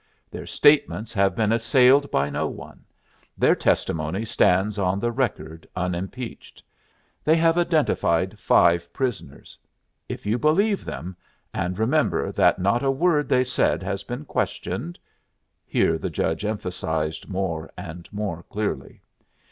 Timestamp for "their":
0.31-0.47, 3.37-3.53